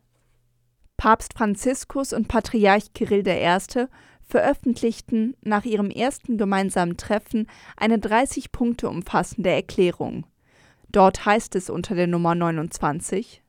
Papst 0.97 1.35
Franziskus 1.35 2.13
und 2.13 2.29
Patriarch 2.29 2.93
Kirill 2.93 3.27
I. 3.27 3.87
veröffentlichten 4.23 5.37
nach 5.43 5.65
ihrem 5.65 5.91
ersten 5.91 6.39
gemeinsamen 6.39 6.97
Treffen 6.97 7.49
eine 7.77 7.99
30 7.99 8.53
Punkte 8.53 8.89
umfassende 8.89 9.51
Erklärung. 9.51 10.25
Dort 10.91 11.27
heißt 11.27 11.55
es 11.57 11.69
unter 11.69 11.95
der 11.95 12.07
Nummer 12.07 12.35
29 12.35 13.43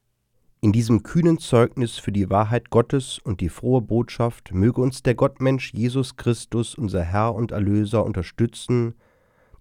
In 0.62 0.72
diesem 0.72 1.04
kühnen 1.04 1.40
Zeugnis 1.40 1.98
für 1.98 2.12
die 2.12 2.30
Wahrheit 2.30 2.70
Gottes 2.70 3.20
und 3.20 3.40
die 3.42 3.50
frohe 3.50 3.82
Botschaft 3.82 4.54
möge 4.54 4.82
uns 4.82 5.04
der 5.04 5.16
Gottmensch 5.16 5.74
Jesus 5.74 6.18
Christus, 6.18 6.76
unser 6.76 7.04
Herr 7.04 7.34
und 7.34 7.52
Erlöser, 7.52 8.04
unterstützen, 8.06 8.96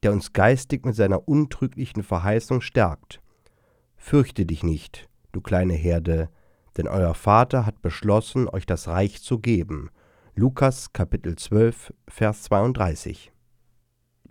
der 0.03 0.13
uns 0.13 0.33
geistig 0.33 0.85
mit 0.85 0.97
seiner 0.97 1.29
untrüglichen 1.29 2.03
Verheißung 2.03 2.61
stärkt 2.61 3.21
Fürchte 3.99 4.47
dich 4.47 4.63
nicht, 4.63 5.09
du 5.33 5.43
kleine 5.43 5.75
Herde, 5.75 6.31
denn 6.79 6.89
euer 6.89 7.15
Vater 7.15 7.67
hat 7.67 7.83
beschlossen, 7.83 8.49
euch 8.49 8.65
das 8.65 8.89
Reich 8.89 9.23
zu 9.23 9.39
geben. 9.39 9.91
Lukas 10.35 10.93
Kapitel 10.93 11.37
12, 11.37 11.93
Vers 12.07 12.45
32. 12.45 13.33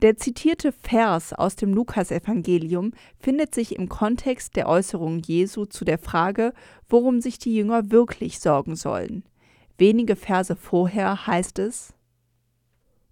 Der 0.01 0.17
zitierte 0.17 0.71
Vers 0.71 1.33
aus 1.33 1.55
dem 1.55 1.73
Lukasevangelium 1.73 2.93
findet 3.19 3.55
sich 3.55 3.75
im 3.75 3.89
Kontext 3.89 4.55
der 4.55 4.67
Äußerung 4.67 5.19
Jesu 5.19 5.65
zu 5.65 5.85
der 5.85 5.97
Frage, 5.97 6.53
worum 6.87 7.19
sich 7.19 7.39
die 7.39 7.55
Jünger 7.55 7.89
wirklich 7.89 8.39
sorgen 8.39 8.75
sollen. 8.75 9.23
Wenige 9.77 10.15
Verse 10.15 10.55
vorher 10.55 11.25
heißt 11.27 11.59
es 11.59 11.93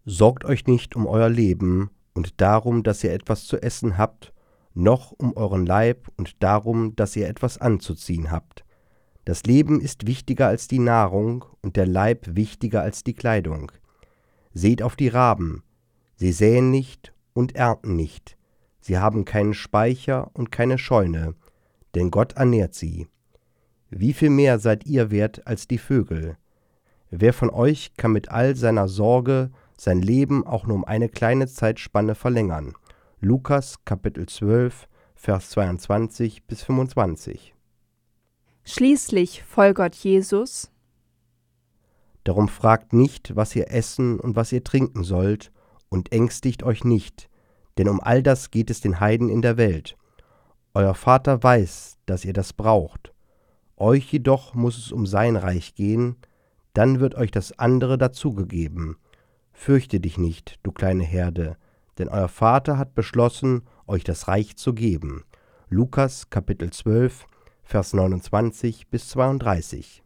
Sorgt 0.05 0.45
euch 0.45 0.67
nicht 0.67 0.95
um 0.95 1.07
euer 1.07 1.29
Leben 1.29 1.89
und 2.13 2.39
darum, 2.39 2.83
dass 2.83 3.03
ihr 3.03 3.13
etwas 3.13 3.45
zu 3.45 3.57
essen 3.57 3.97
habt 3.97 4.31
noch 4.75 5.11
um 5.11 5.35
euren 5.35 5.65
Leib 5.65 6.09
und 6.17 6.43
darum, 6.43 6.95
dass 6.95 7.15
ihr 7.15 7.27
etwas 7.27 7.57
anzuziehen 7.57 8.29
habt. 8.29 8.65
Das 9.23 9.43
Leben 9.43 9.81
ist 9.81 10.05
wichtiger 10.05 10.47
als 10.47 10.67
die 10.67 10.79
Nahrung 10.79 11.45
und 11.61 11.77
der 11.77 11.87
Leib 11.87 12.27
wichtiger 12.35 12.81
als 12.81 13.03
die 13.03 13.13
Kleidung. 13.13 13.71
Seht 14.53 14.83
auf 14.83 14.95
die 14.95 15.07
Raben, 15.07 15.63
sie 16.15 16.31
säen 16.31 16.72
nicht 16.72 17.13
und 17.34 17.55
ernten 17.55 17.95
nicht, 17.95 18.38
sie 18.79 18.98
haben 18.98 19.25
keinen 19.25 19.53
Speicher 19.53 20.31
und 20.34 20.51
keine 20.51 20.77
Scheune, 20.77 21.36
denn 21.95 22.12
Gott 22.12 22.34
ernährt 22.34 22.74
sie. 22.74 23.07
Wie 23.89 24.13
viel 24.13 24.29
mehr 24.29 24.60
seid 24.60 24.86
ihr 24.86 25.12
wert 25.12 25.45
als 25.48 25.67
die 25.67 25.77
Vögel? 25.77 26.38
Wer 27.10 27.34
von 27.34 27.50
euch 27.50 27.93
kann 27.98 28.12
mit 28.12 28.29
all 28.29 28.55
seiner 28.55 28.88
Sorge 28.88 29.51
sein 29.77 30.01
Leben 30.01 30.45
auch 30.45 30.65
nur 30.65 30.75
um 30.75 30.86
eine 30.86 31.07
kleine 31.07 31.48
Zeitspanne 31.48 32.15
verlängern? 32.15 32.74
Lukas 33.22 33.84
Kapitel 33.86 34.25
12, 34.27 34.88
Vers 35.15 35.50
22 35.51 36.45
bis 36.45 36.63
25. 36.63 37.53
Schließlich 38.63 39.43
folgert 39.43 39.95
Jesus 39.95 40.72
Darum 42.25 42.50
fragt 42.50 42.91
nicht, 42.91 43.36
was 43.36 43.55
ihr 43.55 43.72
essen 43.72 44.19
und 44.19 44.36
was 44.36 44.51
ihr 44.51 44.63
trinken 44.63 45.03
sollt, 45.03 45.51
und 45.95 46.11
ängstigt 46.11 46.61
euch 46.61 46.83
nicht, 46.83 47.29
denn 47.77 47.87
um 47.87 47.99
all 47.99 48.21
das 48.21 48.51
geht 48.51 48.69
es 48.69 48.81
den 48.81 48.99
Heiden 48.99 49.29
in 49.29 49.41
der 49.41 49.57
Welt. 49.57 49.97
Euer 50.73 50.93
Vater 50.93 51.41
weiß, 51.41 51.97
dass 52.05 52.25
ihr 52.25 52.33
das 52.33 52.53
braucht. 52.53 53.13
Euch 53.77 54.11
jedoch 54.11 54.53
muss 54.53 54.77
es 54.77 54.91
um 54.91 55.05
sein 55.05 55.35
Reich 55.35 55.73
gehen, 55.73 56.17
dann 56.73 56.99
wird 56.99 57.15
euch 57.15 57.31
das 57.31 57.57
andere 57.57 57.97
dazugegeben. 57.97 58.97
Fürchte 59.53 59.99
dich 59.99 60.17
nicht, 60.17 60.59
du 60.63 60.71
kleine 60.71 61.03
Herde, 61.03 61.57
denn 61.97 62.09
euer 62.09 62.27
Vater 62.27 62.77
hat 62.77 62.93
beschlossen, 62.93 63.63
euch 63.87 64.03
das 64.03 64.27
Reich 64.27 64.57
zu 64.57 64.73
geben. 64.73 65.23
Lukas 65.69 66.29
Kapitel 66.29 66.71
12, 66.71 67.25
Vers 67.63 67.93
29 67.93 68.89
bis 68.89 69.09
32. 69.09 70.03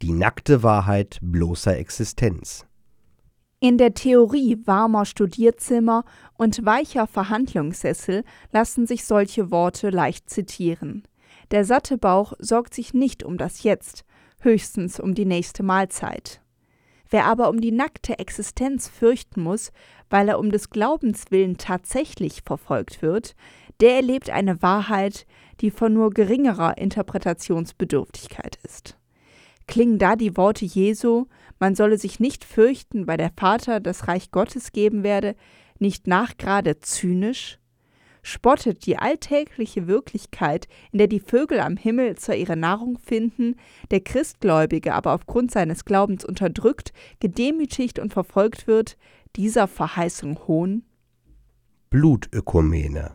Die 0.00 0.12
nackte 0.12 0.62
Wahrheit 0.62 1.18
bloßer 1.22 1.76
Existenz. 1.76 2.66
In 3.64 3.78
der 3.78 3.94
Theorie 3.94 4.58
warmer 4.64 5.04
Studierzimmer 5.04 6.04
und 6.36 6.66
weicher 6.66 7.06
Verhandlungssessel 7.06 8.24
lassen 8.50 8.88
sich 8.88 9.04
solche 9.04 9.52
Worte 9.52 9.90
leicht 9.90 10.28
zitieren. 10.28 11.04
Der 11.52 11.64
satte 11.64 11.96
Bauch 11.96 12.32
sorgt 12.40 12.74
sich 12.74 12.92
nicht 12.92 13.22
um 13.22 13.38
das 13.38 13.62
Jetzt, 13.62 14.04
höchstens 14.40 14.98
um 14.98 15.14
die 15.14 15.26
nächste 15.26 15.62
Mahlzeit. 15.62 16.40
Wer 17.08 17.26
aber 17.26 17.48
um 17.50 17.60
die 17.60 17.70
nackte 17.70 18.18
Existenz 18.18 18.88
fürchten 18.88 19.40
muss, 19.44 19.70
weil 20.10 20.28
er 20.28 20.40
um 20.40 20.50
des 20.50 20.70
Glaubens 20.70 21.26
willen 21.30 21.56
tatsächlich 21.56 22.42
verfolgt 22.44 23.00
wird, 23.00 23.36
der 23.78 23.94
erlebt 23.94 24.28
eine 24.28 24.60
Wahrheit, 24.60 25.24
die 25.60 25.70
von 25.70 25.92
nur 25.92 26.10
geringerer 26.10 26.78
Interpretationsbedürftigkeit 26.78 28.58
ist. 28.64 28.98
Klingen 29.68 30.00
da 30.00 30.16
die 30.16 30.36
Worte 30.36 30.64
Jesu, 30.64 31.26
man 31.62 31.76
solle 31.76 31.96
sich 31.96 32.18
nicht 32.18 32.44
fürchten, 32.44 33.06
weil 33.06 33.18
der 33.18 33.30
Vater 33.36 33.78
das 33.78 34.08
Reich 34.08 34.32
Gottes 34.32 34.72
geben 34.72 35.04
werde, 35.04 35.36
nicht 35.78 36.08
nachgerade 36.08 36.80
zynisch? 36.80 37.60
Spottet 38.20 38.84
die 38.84 38.96
alltägliche 38.96 39.86
Wirklichkeit, 39.86 40.66
in 40.90 40.98
der 40.98 41.06
die 41.06 41.20
Vögel 41.20 41.60
am 41.60 41.76
Himmel 41.76 42.16
zwar 42.16 42.34
ihre 42.34 42.56
Nahrung 42.56 42.98
finden, 42.98 43.54
der 43.92 44.00
Christgläubige 44.00 44.92
aber 44.92 45.12
aufgrund 45.12 45.52
seines 45.52 45.84
Glaubens 45.84 46.24
unterdrückt, 46.24 46.92
gedemütigt 47.20 48.00
und 48.00 48.12
verfolgt 48.12 48.66
wird, 48.66 48.96
dieser 49.36 49.68
Verheißung 49.68 50.40
Hohn? 50.48 50.82
Blutökumene 51.90 53.14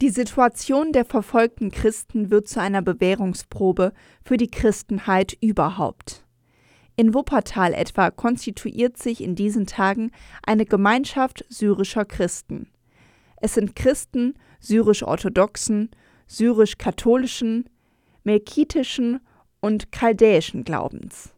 die 0.00 0.10
Situation 0.10 0.92
der 0.92 1.04
verfolgten 1.04 1.72
Christen 1.72 2.30
wird 2.30 2.46
zu 2.46 2.60
einer 2.60 2.82
Bewährungsprobe 2.82 3.92
für 4.22 4.36
die 4.36 4.48
Christenheit 4.48 5.36
überhaupt. 5.40 6.24
In 6.98 7.14
Wuppertal 7.14 7.74
etwa 7.74 8.10
konstituiert 8.10 8.98
sich 8.98 9.22
in 9.22 9.36
diesen 9.36 9.68
Tagen 9.68 10.10
eine 10.44 10.66
Gemeinschaft 10.66 11.44
syrischer 11.48 12.04
Christen. 12.04 12.72
Es 13.40 13.54
sind 13.54 13.76
Christen 13.76 14.34
syrisch-orthodoxen, 14.58 15.92
syrisch-katholischen, 16.26 17.70
melkitischen 18.24 19.20
und 19.60 19.92
chaldäischen 19.92 20.64
Glaubens. 20.64 21.32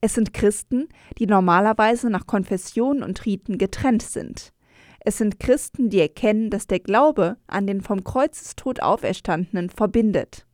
Es 0.00 0.14
sind 0.14 0.32
Christen, 0.32 0.88
die 1.18 1.26
normalerweise 1.26 2.08
nach 2.08 2.26
Konfession 2.26 3.02
und 3.02 3.26
Riten 3.26 3.58
getrennt 3.58 4.02
sind. 4.02 4.54
Es 5.00 5.18
sind 5.18 5.38
Christen, 5.38 5.90
die 5.90 6.00
erkennen, 6.00 6.48
dass 6.48 6.66
der 6.66 6.80
Glaube 6.80 7.36
an 7.46 7.66
den 7.66 7.82
vom 7.82 8.04
Kreuzestod 8.04 8.80
Auferstandenen 8.80 9.68
verbindet. 9.68 10.46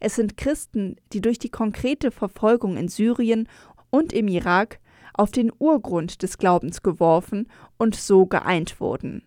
Es 0.00 0.16
sind 0.16 0.36
Christen, 0.36 0.96
die 1.14 1.22
durch 1.22 1.38
die 1.38 1.48
konkrete 1.48 2.10
Verfolgung 2.10 2.76
in 2.76 2.88
Syrien 2.88 3.48
und 3.94 4.12
im 4.12 4.26
Irak 4.26 4.80
auf 5.12 5.30
den 5.30 5.52
Urgrund 5.56 6.24
des 6.24 6.38
Glaubens 6.38 6.82
geworfen 6.82 7.46
und 7.78 7.94
so 7.94 8.26
geeint 8.26 8.80
wurden. 8.80 9.22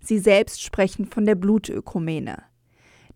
Sie 0.00 0.18
selbst 0.18 0.60
sprechen 0.60 1.06
von 1.06 1.24
der 1.24 1.36
Blutökumene. 1.36 2.42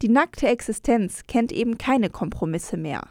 Die 0.03 0.09
nackte 0.09 0.47
Existenz 0.47 1.27
kennt 1.27 1.51
eben 1.51 1.79
keine 1.79 2.11
Kompromisse 2.11 2.77
mehr. 2.77 3.09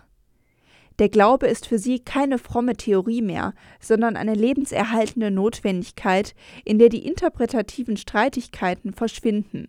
Der 0.99 1.09
Glaube 1.09 1.47
ist 1.47 1.67
für 1.67 1.77
sie 1.77 1.99
keine 1.99 2.37
fromme 2.37 2.77
Theorie 2.77 3.21
mehr, 3.21 3.53
sondern 3.81 4.15
eine 4.15 4.33
lebenserhaltende 4.33 5.29
Notwendigkeit, 5.29 6.35
in 6.63 6.79
der 6.79 6.87
die 6.87 7.05
interpretativen 7.05 7.97
Streitigkeiten 7.97 8.93
verschwinden. 8.93 9.67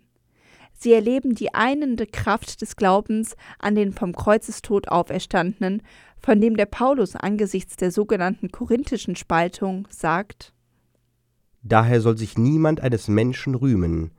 Sie 0.83 0.93
erleben 0.93 1.37
die 1.37 1.55
einende 1.55 2.09
Kraft 2.09 2.61
des 2.61 2.75
Glaubens 2.75 3.37
an 3.61 3.77
den 3.77 3.93
vom 3.93 4.13
Kreuzestod 4.13 4.89
Auferstandenen, 4.89 5.81
von 6.19 6.41
dem 6.41 6.57
der 6.57 6.67
Paulus 6.67 7.15
angesichts 7.15 7.77
der 7.77 7.93
sogenannten 7.93 8.51
korinthischen 8.51 9.15
Spaltung 9.15 9.87
sagt 9.91 10.53
Daher 11.63 12.01
soll 12.01 12.19
sich 12.19 12.37
niemand 12.37 12.81
eines 12.81 13.07
Menschen 13.07 13.55
rühmen, 13.55 14.11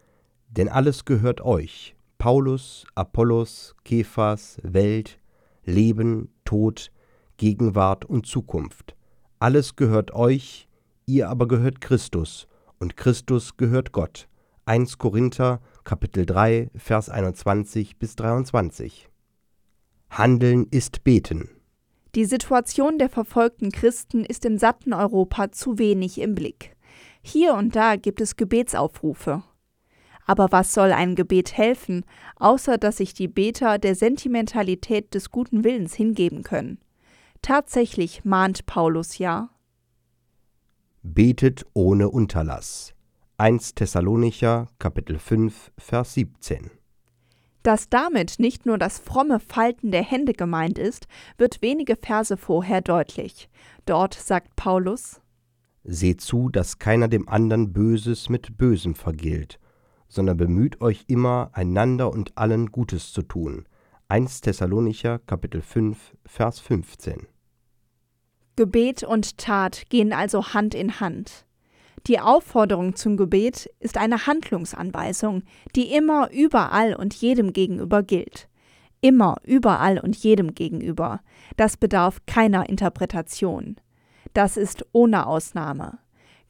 denn 0.47 0.69
alles 0.69 1.03
gehört 1.03 1.41
euch, 1.41 1.97
Paulus, 2.17 2.85
Apollos, 2.95 3.75
Kephas, 3.83 4.57
Welt, 4.63 5.19
Leben, 5.65 6.29
Tod, 6.45 6.93
Gegenwart 7.35 8.05
und 8.05 8.25
Zukunft. 8.25 8.95
Alles 9.37 9.75
gehört 9.75 10.13
euch, 10.13 10.69
ihr 11.07 11.27
aber 11.27 11.49
gehört 11.49 11.81
Christus, 11.81 12.47
und 12.79 12.95
Christus 12.95 13.57
gehört 13.57 13.91
Gott. 13.91 14.29
1 14.65 14.97
Korinther 14.97 15.59
Kapitel 15.83 16.25
3 16.25 16.69
Vers 16.75 17.09
21 17.09 17.97
bis 17.97 18.15
23. 18.15 19.09
Handeln 20.09 20.67
ist 20.71 21.03
beten. 21.03 21.49
Die 22.15 22.23
Situation 22.23 22.97
der 22.97 23.09
verfolgten 23.09 23.69
Christen 23.69 24.23
ist 24.23 24.45
im 24.45 24.57
satten 24.57 24.93
Europa 24.93 25.51
zu 25.51 25.77
wenig 25.79 26.21
im 26.21 26.35
Blick. 26.35 26.77
Hier 27.21 27.53
und 27.55 27.75
da 27.75 27.97
gibt 27.97 28.21
es 28.21 28.37
Gebetsaufrufe. 28.37 29.43
Aber 30.25 30.53
was 30.53 30.73
soll 30.73 30.93
ein 30.93 31.15
Gebet 31.15 31.57
helfen, 31.57 32.05
außer 32.37 32.77
dass 32.77 32.97
sich 32.97 33.13
die 33.13 33.27
Beter 33.27 33.77
der 33.77 33.95
Sentimentalität 33.95 35.13
des 35.13 35.31
guten 35.31 35.65
Willens 35.65 35.95
hingeben 35.95 36.43
können? 36.43 36.79
Tatsächlich 37.41 38.23
mahnt 38.23 38.65
Paulus 38.65 39.17
ja. 39.17 39.49
Betet 41.01 41.65
ohne 41.73 42.09
Unterlass. 42.09 42.93
1 43.43 43.75
Thessalonicher 43.75 44.69
Kapitel 44.79 45.19
5 45.19 45.73
Vers 45.77 46.13
17. 46.13 46.71
Dass 47.61 47.89
damit 47.89 48.39
nicht 48.39 48.65
nur 48.65 48.77
das 48.77 48.99
fromme 48.99 49.41
Falten 49.41 49.91
der 49.91 50.01
Hände 50.01 50.31
gemeint 50.31 50.79
ist, 50.79 51.07
wird 51.37 51.61
wenige 51.61 51.97
Verse 51.97 52.37
vorher 52.37 52.79
deutlich. 52.79 53.49
Dort 53.85 54.13
sagt 54.13 54.55
Paulus: 54.55 55.19
Seht 55.83 56.21
zu, 56.21 56.47
dass 56.47 56.79
keiner 56.79 57.09
dem 57.09 57.27
anderen 57.27 57.73
Böses 57.73 58.29
mit 58.29 58.57
Bösem 58.57 58.95
vergilt, 58.95 59.59
sondern 60.07 60.37
bemüht 60.37 60.79
euch 60.79 61.03
immer, 61.07 61.49
einander 61.51 62.13
und 62.13 62.37
allen 62.37 62.67
Gutes 62.67 63.11
zu 63.11 63.23
tun. 63.23 63.65
1 64.07 64.39
Thessalonicher 64.39 65.19
Kapitel 65.19 65.61
5 65.61 66.15
Vers 66.25 66.61
15. 66.61 67.27
Gebet 68.55 69.03
und 69.03 69.37
Tat 69.37 69.89
gehen 69.89 70.13
also 70.13 70.53
Hand 70.53 70.73
in 70.73 71.01
Hand. 71.01 71.45
Die 72.07 72.19
Aufforderung 72.19 72.95
zum 72.95 73.15
Gebet 73.15 73.69
ist 73.79 73.97
eine 73.97 74.27
Handlungsanweisung, 74.27 75.43
die 75.73 75.93
immer 75.93 76.29
überall 76.31 76.95
und 76.95 77.13
jedem 77.13 77.53
gegenüber 77.53 78.03
gilt. 78.03 78.49
Immer 78.99 79.37
überall 79.45 79.99
und 79.99 80.15
jedem 80.17 80.53
gegenüber. 80.53 81.21
Das 81.55 81.77
bedarf 81.77 82.19
keiner 82.25 82.67
Interpretation. 82.67 83.77
Das 84.33 84.57
ist 84.57 84.85
ohne 84.91 85.27
Ausnahme. 85.27 85.99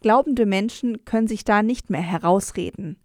Glaubende 0.02 0.48
Menschen 0.48 1.06
können 1.06 1.28
sich 1.28 1.46
da 1.46 1.62
nicht 1.62 1.92
mehr 1.92 2.02
herausreden. 2.02 2.98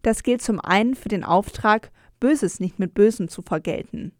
Das 0.00 0.22
gilt 0.22 0.40
zum 0.40 0.60
einen 0.60 0.94
für 0.94 1.08
den 1.08 1.24
Auftrag, 1.24 1.90
Böses 2.20 2.58
nicht 2.58 2.78
mit 2.78 2.94
Bösem 2.94 3.28
zu 3.28 3.42
vergelten. 3.42 4.12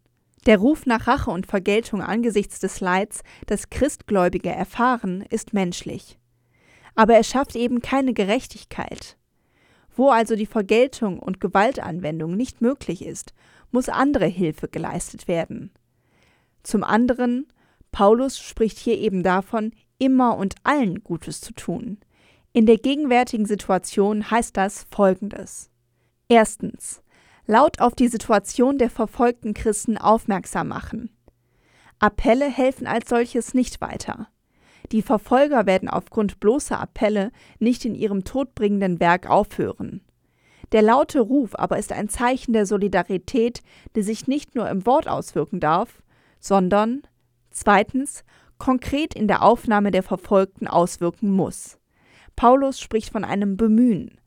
Der 0.45 0.57
Ruf 0.57 0.85
nach 0.85 1.07
Rache 1.07 1.31
und 1.31 1.47
Vergeltung 1.47 2.01
angesichts 2.01 2.59
des 2.59 2.81
Leids, 2.81 3.23
das 3.47 3.69
Christgläubige 3.69 4.49
erfahren, 4.49 5.23
ist 5.29 5.53
menschlich. 5.53 6.19
Aber 6.95 7.15
er 7.15 7.23
schafft 7.23 7.55
eben 7.55 7.81
keine 7.81 8.13
Gerechtigkeit. 8.13 9.17
Wo 9.95 10.09
also 10.09 10.35
die 10.35 10.45
Vergeltung 10.45 11.19
und 11.19 11.41
Gewaltanwendung 11.41 12.35
nicht 12.35 12.61
möglich 12.61 13.05
ist, 13.05 13.33
muss 13.71 13.89
andere 13.89 14.25
Hilfe 14.25 14.67
geleistet 14.67 15.27
werden. 15.27 15.71
Zum 16.63 16.83
anderen, 16.83 17.47
Paulus 17.91 18.39
spricht 18.39 18.77
hier 18.77 18.97
eben 18.97 19.23
davon, 19.23 19.73
immer 19.97 20.37
und 20.37 20.55
allen 20.63 21.03
Gutes 21.03 21.41
zu 21.41 21.53
tun. 21.53 21.99
In 22.53 22.65
der 22.65 22.77
gegenwärtigen 22.77 23.45
Situation 23.45 24.29
heißt 24.29 24.55
das 24.57 24.85
Folgendes. 24.91 25.69
Erstens 26.27 27.01
laut 27.45 27.81
auf 27.81 27.95
die 27.95 28.07
Situation 28.07 28.77
der 28.77 28.89
verfolgten 28.89 29.53
Christen 29.53 29.97
aufmerksam 29.97 30.69
machen. 30.69 31.09
Appelle 31.99 32.49
helfen 32.49 32.87
als 32.87 33.09
solches 33.09 33.53
nicht 33.53 33.81
weiter. 33.81 34.27
Die 34.91 35.01
Verfolger 35.01 35.65
werden 35.65 35.89
aufgrund 35.89 36.39
bloßer 36.39 36.79
Appelle 36.79 37.31
nicht 37.59 37.85
in 37.85 37.95
ihrem 37.95 38.23
todbringenden 38.23 38.99
Werk 38.99 39.29
aufhören. 39.29 40.01
Der 40.71 40.81
laute 40.81 41.19
Ruf 41.19 41.55
aber 41.55 41.77
ist 41.77 41.91
ein 41.91 42.09
Zeichen 42.09 42.53
der 42.53 42.65
Solidarität, 42.65 43.61
die 43.95 44.01
sich 44.01 44.27
nicht 44.27 44.55
nur 44.55 44.69
im 44.69 44.85
Wort 44.85 45.07
auswirken 45.07 45.59
darf, 45.59 46.01
sondern 46.39 47.03
zweitens 47.51 48.23
konkret 48.57 49.13
in 49.13 49.27
der 49.27 49.43
Aufnahme 49.43 49.91
der 49.91 50.03
Verfolgten 50.03 50.67
auswirken 50.67 51.31
muss. 51.31 51.77
Paulus 52.35 52.79
spricht 52.79 53.11
von 53.11 53.23
einem 53.23 53.57
Bemühen, 53.57 54.19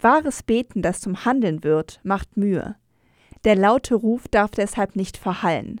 Wahres 0.00 0.44
Beten, 0.44 0.82
das 0.82 1.00
zum 1.00 1.24
Handeln 1.24 1.64
wird, 1.64 1.98
macht 2.04 2.36
Mühe. 2.36 2.76
Der 3.44 3.56
laute 3.56 3.96
Ruf 3.96 4.28
darf 4.28 4.52
deshalb 4.52 4.94
nicht 4.94 5.16
verhallen. 5.16 5.80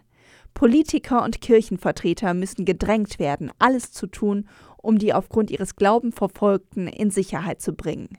Politiker 0.58 1.22
und 1.22 1.40
Kirchenvertreter 1.40 2.34
müssen 2.34 2.64
gedrängt 2.64 3.20
werden, 3.20 3.52
alles 3.60 3.92
zu 3.92 4.08
tun, 4.08 4.48
um 4.76 4.98
die 4.98 5.14
aufgrund 5.14 5.52
ihres 5.52 5.76
Glauben 5.76 6.10
Verfolgten 6.10 6.88
in 6.88 7.12
Sicherheit 7.12 7.62
zu 7.62 7.74
bringen. 7.74 8.18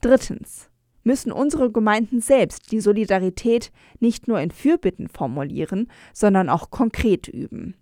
Drittens 0.00 0.70
müssen 1.04 1.30
unsere 1.30 1.70
Gemeinden 1.70 2.20
selbst 2.20 2.72
die 2.72 2.80
Solidarität 2.80 3.70
nicht 4.00 4.26
nur 4.26 4.40
in 4.40 4.50
Fürbitten 4.50 5.06
formulieren, 5.06 5.88
sondern 6.12 6.48
auch 6.48 6.70
konkret 6.70 7.28
üben. 7.28 7.76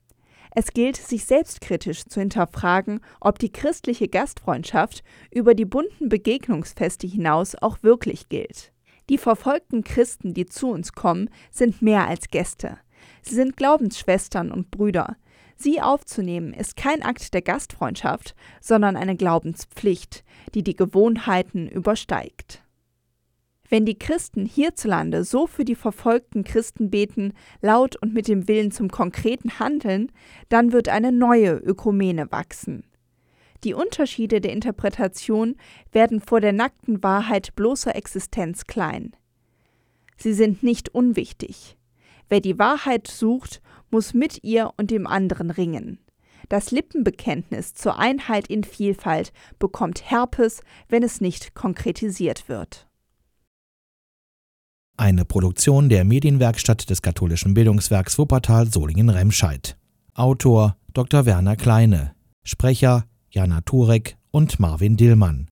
Es 0.54 0.74
gilt, 0.74 0.96
sich 0.98 1.24
selbstkritisch 1.24 2.04
zu 2.04 2.20
hinterfragen, 2.20 3.00
ob 3.18 3.38
die 3.38 3.50
christliche 3.50 4.08
Gastfreundschaft 4.08 5.02
über 5.34 5.54
die 5.54 5.64
bunten 5.64 6.10
Begegnungsfeste 6.10 7.06
hinaus 7.06 7.54
auch 7.54 7.82
wirklich 7.82 8.28
gilt. 8.28 8.74
Die 9.08 9.16
verfolgten 9.16 9.84
Christen, 9.84 10.34
die 10.34 10.44
zu 10.44 10.68
uns 10.68 10.92
kommen, 10.92 11.30
sind 11.50 11.80
mehr 11.80 12.06
als 12.06 12.28
Gäste. 12.28 12.76
Sie 13.26 13.34
sind 13.34 13.56
Glaubensschwestern 13.56 14.52
und 14.52 14.70
Brüder. 14.70 15.16
Sie 15.56 15.80
aufzunehmen 15.80 16.52
ist 16.52 16.76
kein 16.76 17.02
Akt 17.02 17.32
der 17.32 17.42
Wenn 23.68 23.86
die 23.86 23.98
Christen 23.98 24.44
hierzulande 24.44 25.24
so 25.24 25.46
für 25.46 25.64
die 25.64 25.74
verfolgten 25.74 26.44
Christen 26.44 26.90
beten, 26.90 27.32
laut 27.62 27.96
und 27.96 28.12
mit 28.12 28.28
dem 28.28 28.46
Willen 28.46 28.70
zum 28.72 28.90
konkreten 28.90 29.58
Handeln, 29.58 30.12
dann 30.50 30.72
wird 30.72 30.90
eine 30.90 31.12
neue 31.12 31.54
Ökumene 31.56 32.30
wachsen. 32.30 32.84
Die 33.64 33.72
Unterschiede 33.72 34.42
der 34.42 34.52
Interpretation 34.52 35.56
werden 35.92 36.20
vor 36.20 36.42
der 36.42 36.52
nackten 36.52 37.02
Wahrheit 37.02 37.56
bloßer 37.56 37.96
Existenz 37.96 38.66
klein. 38.66 39.16
Sie 40.18 40.34
sind 40.34 40.62
nicht 40.62 40.94
unwichtig. 40.94 41.78
Wer 42.28 42.40
die 42.40 42.58
Wahrheit 42.58 43.06
sucht, 43.06 43.60
muss 43.90 44.14
mit 44.14 44.42
ihr 44.42 44.72
und 44.76 44.90
dem 44.90 45.06
anderen 45.06 45.50
ringen. 45.50 45.98
Das 46.48 46.70
Lippenbekenntnis 46.70 47.74
zur 47.74 47.98
Einheit 47.98 48.48
in 48.48 48.64
Vielfalt 48.64 49.32
bekommt 49.58 50.10
Herpes, 50.10 50.62
wenn 50.88 51.02
es 51.02 51.20
nicht 51.20 51.54
konkretisiert 51.54 52.48
wird. 52.48 52.86
Eine 54.96 55.24
Produktion 55.24 55.88
der 55.88 56.04
Medienwerkstatt 56.04 56.88
des 56.88 57.02
katholischen 57.02 57.54
Bildungswerks 57.54 58.18
Wuppertal 58.18 58.72
Solingen-Remscheid. 58.72 59.76
Autor 60.14 60.76
Dr. 60.92 61.26
Werner 61.26 61.56
Kleine. 61.56 62.14
Sprecher 62.44 63.04
Jana 63.30 63.62
Turek 63.62 64.16
und 64.30 64.60
Marvin 64.60 64.96
Dillmann. 64.96 65.42